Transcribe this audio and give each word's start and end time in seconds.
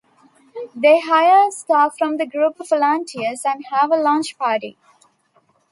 They 0.75 0.99
hire 0.99 1.47
a 1.47 1.51
staff 1.51 1.93
from 1.95 2.17
the 2.17 2.25
group 2.25 2.59
of 2.59 2.69
volunteers, 2.69 3.43
and 3.45 3.63
have 3.69 3.91
a 3.91 3.97
launch 3.97 4.35
party. 4.35 4.75